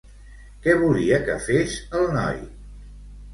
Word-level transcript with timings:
Què 0.63 0.73
volia 0.83 1.19
que 1.27 1.35
fes 1.49 1.77
el 2.01 2.09
noi? 2.17 2.41